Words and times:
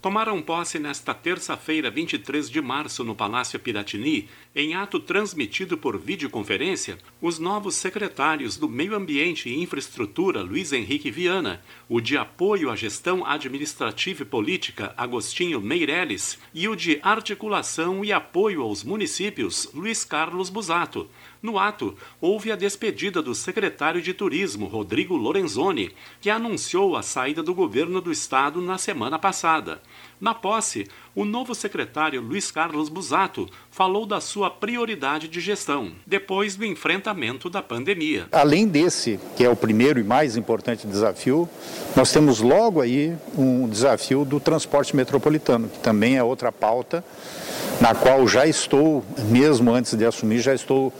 tomaram 0.00 0.40
posse 0.40 0.78
nesta 0.78 1.12
terça-feira, 1.12 1.90
23 1.90 2.48
de 2.48 2.60
março, 2.60 3.02
no 3.02 3.14
Palácio 3.14 3.58
Piratini, 3.58 4.28
em 4.54 4.74
ato 4.74 5.00
transmitido 5.00 5.76
por 5.76 5.98
videoconferência, 5.98 6.98
os 7.20 7.38
novos 7.38 7.74
secretários 7.74 8.56
do 8.56 8.68
Meio 8.68 8.94
Ambiente 8.94 9.48
e 9.48 9.60
Infraestrutura, 9.60 10.42
Luiz 10.42 10.72
Henrique 10.72 11.10
Viana, 11.10 11.60
o 11.88 12.00
de 12.00 12.16
Apoio 12.16 12.70
à 12.70 12.76
Gestão 12.76 13.26
Administrativa 13.26 14.22
e 14.22 14.26
Política, 14.26 14.94
Agostinho 14.96 15.60
Meireles, 15.60 16.38
e 16.54 16.68
o 16.68 16.76
de 16.76 17.00
Articulação 17.02 18.04
e 18.04 18.12
Apoio 18.12 18.62
aos 18.62 18.84
Municípios, 18.84 19.68
Luiz 19.74 20.04
Carlos 20.04 20.48
Busato. 20.48 21.08
No 21.40 21.56
ato, 21.56 21.94
houve 22.20 22.50
a 22.50 22.56
despedida 22.56 23.22
do 23.22 23.32
secretário 23.32 24.02
de 24.02 24.12
Turismo, 24.12 24.66
Rodrigo 24.66 25.16
Lorenzoni, 25.16 25.92
que 26.20 26.30
anunciou 26.30 26.96
a 26.96 27.02
saída 27.02 27.44
do 27.44 27.54
governo 27.54 28.00
do 28.00 28.10
estado 28.10 28.60
na 28.60 28.76
semana 28.76 29.20
passada. 29.20 29.80
Na 30.20 30.34
posse, 30.34 30.88
o 31.14 31.24
novo 31.24 31.54
secretário 31.54 32.20
Luiz 32.20 32.50
Carlos 32.50 32.88
Busato 32.88 33.48
falou 33.70 34.04
da 34.04 34.20
sua 34.20 34.50
prioridade 34.50 35.28
de 35.28 35.40
gestão, 35.40 35.92
depois 36.04 36.56
do 36.56 36.64
enfrentamento 36.64 37.48
da 37.48 37.62
pandemia. 37.62 38.26
Além 38.32 38.66
desse, 38.66 39.20
que 39.36 39.44
é 39.44 39.48
o 39.48 39.54
primeiro 39.54 40.00
e 40.00 40.04
mais 40.04 40.36
importante 40.36 40.88
desafio, 40.88 41.48
nós 41.94 42.10
temos 42.10 42.40
logo 42.40 42.80
aí 42.80 43.16
um 43.36 43.68
desafio 43.68 44.24
do 44.24 44.40
transporte 44.40 44.96
metropolitano, 44.96 45.68
que 45.68 45.78
também 45.78 46.16
é 46.16 46.22
outra 46.22 46.50
pauta 46.50 47.04
na 47.80 47.94
qual 47.94 48.26
já 48.26 48.46
estou, 48.46 49.04
mesmo 49.28 49.72
antes 49.72 49.94
de 49.94 50.04
assumir, 50.04 50.40
já 50.40 50.54
estou 50.54 50.92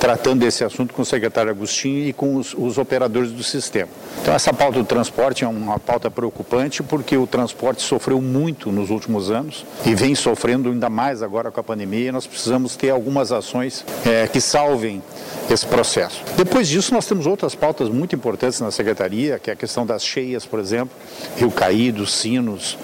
tratando 0.00 0.42
esse 0.44 0.64
assunto 0.64 0.92
com 0.92 1.02
o 1.02 1.04
secretário 1.04 1.50
Agostinho 1.50 2.08
e 2.08 2.12
com 2.12 2.36
os, 2.36 2.54
os, 2.54 2.76
operadores 2.76 3.30
do 3.30 3.42
sistema. 3.42 3.88
Então, 4.20 4.34
essa 4.34 4.52
pauta 4.52 4.78
do 4.78 4.84
transporte 4.84 5.44
é 5.44 5.48
uma 5.48 5.78
pauta 5.78 6.10
preocupante 6.10 6.82
porque 6.82 7.16
o 7.16 7.26
transporte 7.26 7.82
sofreu 7.82 8.20
muito 8.20 8.72
nos 8.72 8.90
últimos 8.90 9.30
anos 9.30 9.64
e 9.86 9.94
vem 9.94 10.14
sofrendo 10.14 10.70
ainda 10.70 10.90
mais 10.90 11.22
agora 11.22 11.50
com 11.50 11.60
a 11.60 11.64
pandemia. 11.64 12.08
E 12.08 12.12
nós 12.12 12.26
precisamos 12.26 12.74
ter 12.74 12.90
algumas 12.90 13.30
ações 13.30 13.84
é, 14.04 14.26
que 14.26 14.40
salvem 14.40 15.02
esse 15.48 15.66
processo. 15.66 16.22
Depois 16.36 16.68
disso, 16.68 16.92
nós 16.92 17.06
temos 17.06 17.26
outras 17.26 17.54
pautas 17.54 17.88
muito 17.88 18.14
importantes 18.14 18.60
na 18.60 18.70
secretaria, 18.70 19.38
que 19.38 19.50
é 19.50 19.52
a 19.52 19.56
questão 19.56 19.86
das 19.86 20.04
cheias, 20.04 20.44
por 20.44 20.58
exemplo, 20.58 20.96
Rio 21.36 21.50
Caído, 21.50 22.06
Sinos, 22.06 22.76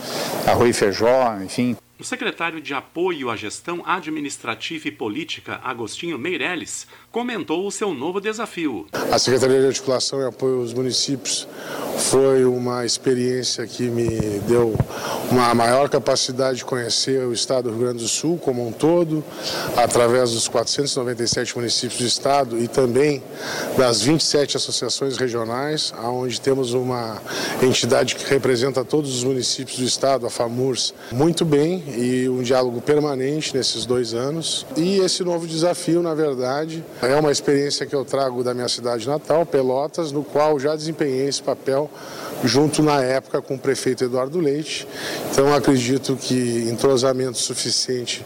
Arroio 0.46 0.70
e 0.70 0.72
Feijó, 0.72 1.36
enfim. 1.42 1.76
O 2.00 2.04
secretário 2.04 2.62
de 2.62 2.72
Apoio 2.72 3.28
à 3.28 3.36
Gestão 3.36 3.82
Administrativa 3.84 4.88
e 4.88 4.90
Política, 4.90 5.60
Agostinho 5.62 6.18
Meirelles, 6.18 6.86
comentou 7.12 7.66
o 7.66 7.70
seu 7.70 7.92
novo 7.92 8.22
desafio. 8.22 8.86
A 9.12 9.18
Secretaria 9.18 9.60
de 9.60 9.66
Articulação 9.66 10.18
e 10.22 10.24
Apoio 10.24 10.60
aos 10.60 10.72
Municípios 10.72 11.46
foi 12.00 12.44
uma 12.44 12.84
experiência 12.84 13.66
que 13.66 13.84
me 13.84 14.40
deu 14.48 14.74
uma 15.30 15.54
maior 15.54 15.88
capacidade 15.88 16.58
de 16.58 16.64
conhecer 16.64 17.24
o 17.24 17.32
estado 17.32 17.64
do 17.64 17.70
Rio 17.70 17.80
Grande 17.80 17.98
do 17.98 18.08
Sul 18.08 18.38
como 18.38 18.66
um 18.66 18.72
todo, 18.72 19.22
através 19.76 20.32
dos 20.32 20.48
497 20.48 21.56
municípios 21.56 22.00
do 22.00 22.06
estado 22.06 22.58
e 22.58 22.66
também 22.66 23.22
das 23.76 24.02
27 24.02 24.56
associações 24.56 25.18
regionais, 25.18 25.92
onde 26.02 26.40
temos 26.40 26.72
uma 26.72 27.20
entidade 27.62 28.16
que 28.16 28.24
representa 28.28 28.84
todos 28.84 29.14
os 29.14 29.22
municípios 29.22 29.78
do 29.78 29.84
estado, 29.84 30.26
a 30.26 30.30
FAMURS, 30.30 30.94
muito 31.12 31.44
bem 31.44 31.84
e 31.96 32.28
um 32.28 32.42
diálogo 32.42 32.80
permanente 32.80 33.54
nesses 33.54 33.84
dois 33.84 34.14
anos. 34.14 34.66
E 34.76 34.98
esse 34.98 35.22
novo 35.22 35.46
desafio, 35.46 36.02
na 36.02 36.14
verdade, 36.14 36.82
é 37.02 37.14
uma 37.14 37.30
experiência 37.30 37.84
que 37.84 37.94
eu 37.94 38.04
trago 38.04 38.42
da 38.42 38.54
minha 38.54 38.68
cidade 38.68 39.06
natal, 39.06 39.44
Pelotas, 39.44 40.10
no 40.10 40.24
qual 40.24 40.58
já 40.58 40.74
desempenhei 40.74 41.28
esse 41.28 41.42
papel 41.42 41.89
junto 42.44 42.82
na 42.82 43.02
época 43.02 43.42
com 43.42 43.54
o 43.54 43.58
prefeito 43.58 44.04
Eduardo 44.04 44.38
Leite. 44.40 44.86
Então 45.30 45.54
acredito 45.54 46.16
que 46.16 46.68
entrosamento 46.70 47.38
suficiente 47.38 48.24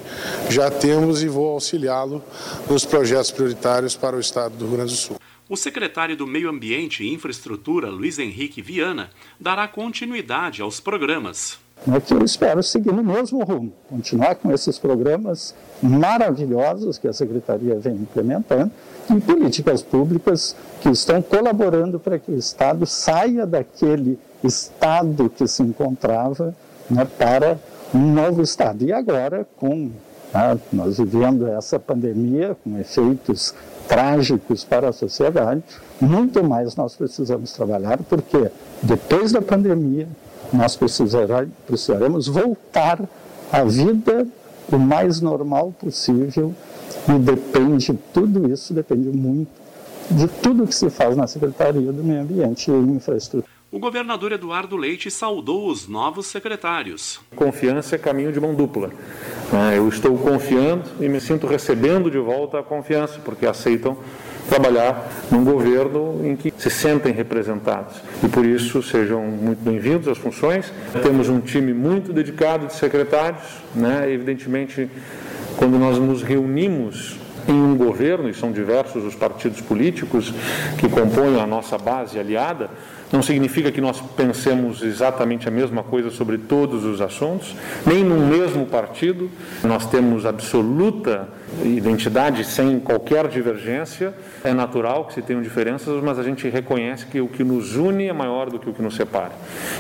já 0.49 0.71
temos 0.71 1.23
e 1.23 1.29
vou 1.29 1.49
auxiliá-lo 1.49 2.23
nos 2.69 2.85
projetos 2.85 3.31
prioritários 3.31 3.97
para 3.97 4.17
o 4.17 4.21
estado 4.21 4.57
do 4.57 4.67
Rio 4.67 4.77
Grande 4.77 4.93
do 4.93 4.99
Sul. 4.99 5.17
O 5.49 5.57
secretário 5.57 6.17
do 6.17 6.27
Meio 6.27 6.49
Ambiente 6.49 7.05
e 7.05 7.13
Infraestrutura, 7.13 7.91
Luiz 7.91 8.19
Henrique 8.19 8.63
Viana, 8.63 9.11
dará 9.39 9.69
continuidade 9.69 10.63
aos 10.63 10.81
programas 10.81 11.59
é 11.93 12.01
que 12.01 12.15
eu 12.15 12.25
espero 12.25 12.63
seguir 12.63 12.93
no 12.93 13.05
mesmo 13.05 13.45
rumo, 13.45 13.73
continuar 13.89 14.37
com 14.37 14.51
esses 14.51 14.79
programas 14.79 15.55
maravilhosos 15.83 16.97
que 16.97 17.07
a 17.07 17.13
Secretaria 17.13 17.79
vem 17.79 17.95
implementando 17.95 18.71
e 19.11 19.21
políticas 19.21 19.83
públicas 19.83 20.57
que 20.81 20.89
estão 20.89 21.21
colaborando 21.21 22.01
para 22.01 22.19
que 22.19 22.31
o 22.31 22.39
Estado 22.39 22.87
saia 22.87 23.47
daquele 23.47 24.19
estado 24.43 25.29
que 25.29 25.47
se 25.47 25.63
encontrava 25.63 26.55
né, 26.91 27.07
para 27.19 27.59
um 27.95 28.13
novo 28.13 28.43
estado. 28.43 28.85
E 28.85 28.93
agora, 28.93 29.47
com 29.59 29.91
né, 30.33 30.59
nós 30.73 30.99
vivendo 30.99 31.47
essa 31.47 31.79
pandemia 31.79 32.57
com 32.63 32.79
efeitos 32.79 33.55
trágicos 33.87 34.65
para 34.65 34.89
a 34.89 34.93
sociedade, 34.93 35.63
muito 36.01 36.43
mais 36.43 36.75
nós 36.77 36.97
precisamos 36.97 37.53
trabalhar, 37.53 37.99
porque 38.09 38.51
depois 38.83 39.33
da 39.33 39.43
pandemia, 39.43 40.09
nós 40.53 40.77
precisaremos 40.77 42.27
voltar 42.27 43.01
à 43.53 43.65
vida 43.65 44.27
o 44.71 44.79
mais 44.79 45.21
normal 45.21 45.73
possível 45.79 46.55
e 47.09 47.19
depende, 47.19 47.93
tudo 48.13 48.51
isso 48.51 48.73
depende 48.73 49.09
muito 49.09 49.51
de 50.11 50.29
tudo 50.29 50.67
que 50.67 50.75
se 50.75 50.91
faz 50.91 51.17
na 51.17 51.27
Secretaria 51.27 51.93
do 51.93 52.05
Meio 52.05 52.23
Ambiente 52.23 52.71
e 52.71 52.75
Infraestrutura. 52.75 53.53
O 53.71 53.79
governador 53.79 54.31
Eduardo 54.31 54.77
Leite 54.77 55.11
saudou 55.11 55.69
os 55.69 55.89
novos 55.89 56.27
secretários. 56.27 57.21
Confiança 57.35 57.97
é 57.97 57.99
caminho 57.99 58.33
de 58.33 58.39
mão 58.39 58.55
dupla. 58.55 58.91
É, 59.53 59.79
eu 59.79 59.89
estou 59.89 60.17
confiando 60.17 60.85
e 61.01 61.09
me 61.09 61.21
sinto 61.21 61.47
recebendo 61.47 62.09
de 62.09 62.19
volta 62.19 62.61
a 62.61 62.63
confiança, 62.63 63.19
porque 63.25 63.45
aceitam 63.47 63.99
trabalhar 64.49 65.09
num 65.31 65.45
governo 65.45 66.21
em 66.25 66.37
que 66.37 66.53
se 66.57 66.71
sentem 66.71 67.13
representados. 67.13 67.97
E 68.23 68.29
por 68.29 68.45
isso 68.45 68.83
sejam 68.83 69.23
muito 69.23 69.63
bem-vindos 69.63 70.09
às 70.09 70.19
funções. 70.19 70.73
Temos 71.03 71.29
um 71.29 71.41
time 71.41 71.73
muito 71.73 72.13
dedicado 72.13 72.67
de 72.67 72.75
secretários, 72.75 73.43
né? 73.75 74.11
evidentemente, 74.11 74.89
quando 75.57 75.79
nós 75.79 75.99
nos 75.99 76.23
reunimos 76.23 77.24
em 77.49 77.53
um 77.53 77.77
governo, 77.77 78.29
e 78.29 78.35
são 78.35 78.53
diversos 78.53 79.05
os 79.05 79.15
partidos 79.15 79.61
políticos 79.61 80.33
que 80.79 80.89
compõem 80.89 81.41
a 81.41 81.47
nossa 81.47 81.77
base 81.79 82.19
aliada, 82.19 82.71
não 83.15 83.23
significa 83.23 83.71
que 83.71 83.81
nós 83.81 84.01
pensemos 84.01 84.83
exatamente 84.83 85.47
a 85.47 85.51
mesma 85.51 85.85
coisa 85.85 86.11
sobre 86.11 86.37
todos 86.37 86.85
os 86.85 87.01
assuntos, 87.01 87.55
nem 87.87 88.03
no 88.03 88.17
mesmo 88.17 88.67
partido. 88.67 89.31
Nós 89.63 89.87
temos 89.87 90.27
absoluta 90.27 91.29
identidade 91.63 92.43
sem 92.45 92.81
qualquer 92.81 93.29
divergência. 93.29 94.13
É 94.43 94.53
natural 94.53 95.05
que 95.05 95.15
se 95.15 95.23
tenham 95.23 95.43
diferenças, 95.43 96.03
mas 96.03 96.19
a 96.19 96.25
gente 96.25 96.49
reconhece 96.49 97.07
que 97.07 97.21
o 97.21 97.29
que 97.29 97.45
nos 97.45 97.77
une 97.77 98.09
é 98.09 98.13
maior 98.13 98.51
do 98.51 98.59
que 98.59 98.69
o 98.69 98.75
que 98.75 98.83
nos 98.83 98.97
separa. 98.97 99.33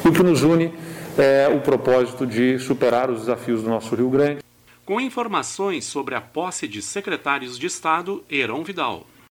E 0.04 0.08
o 0.08 0.12
que 0.12 0.22
nos 0.22 0.44
une 0.44 0.72
é 1.18 1.48
o 1.52 1.60
propósito 1.60 2.24
de 2.24 2.58
superar 2.60 3.10
os 3.10 3.20
desafios 3.20 3.62
do 3.62 3.68
nosso 3.68 3.96
Rio 3.96 4.10
Grande. 4.10 4.43
Com 4.84 5.00
informações 5.00 5.86
sobre 5.86 6.14
a 6.14 6.20
posse 6.20 6.68
de 6.68 6.82
secretários 6.82 7.58
de 7.58 7.66
Estado, 7.66 8.22
Heron 8.30 8.62
Vidal. 8.62 9.06